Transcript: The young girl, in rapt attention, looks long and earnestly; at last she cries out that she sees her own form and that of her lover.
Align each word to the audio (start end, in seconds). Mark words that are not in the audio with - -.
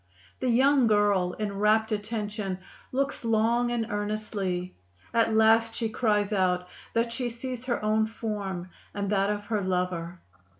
The 0.39 0.49
young 0.49 0.87
girl, 0.87 1.33
in 1.33 1.59
rapt 1.59 1.91
attention, 1.91 2.57
looks 2.91 3.23
long 3.23 3.69
and 3.69 3.85
earnestly; 3.91 4.73
at 5.13 5.35
last 5.35 5.75
she 5.75 5.89
cries 5.89 6.33
out 6.33 6.67
that 6.95 7.13
she 7.13 7.29
sees 7.29 7.65
her 7.65 7.85
own 7.85 8.07
form 8.07 8.71
and 8.95 9.11
that 9.11 9.29
of 9.29 9.45
her 9.45 9.61
lover. 9.61 10.17